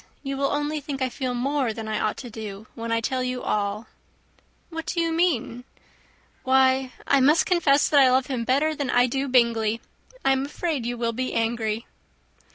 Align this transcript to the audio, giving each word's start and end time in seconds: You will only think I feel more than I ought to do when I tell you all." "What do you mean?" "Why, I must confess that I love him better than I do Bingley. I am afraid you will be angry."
You 0.23 0.35
will 0.35 0.47
only 0.51 0.81
think 0.81 0.99
I 0.99 1.09
feel 1.09 1.35
more 1.35 1.73
than 1.73 1.87
I 1.87 1.99
ought 1.99 2.17
to 2.17 2.29
do 2.31 2.65
when 2.73 2.91
I 2.91 3.01
tell 3.01 3.21
you 3.21 3.43
all." 3.43 3.85
"What 4.71 4.87
do 4.87 4.99
you 4.99 5.11
mean?" 5.11 5.63
"Why, 6.43 6.91
I 7.05 7.19
must 7.19 7.45
confess 7.45 7.87
that 7.87 7.99
I 7.99 8.09
love 8.09 8.25
him 8.25 8.43
better 8.43 8.73
than 8.73 8.89
I 8.89 9.05
do 9.05 9.27
Bingley. 9.27 9.79
I 10.25 10.31
am 10.31 10.43
afraid 10.43 10.87
you 10.87 10.97
will 10.97 11.13
be 11.13 11.35
angry." 11.35 11.85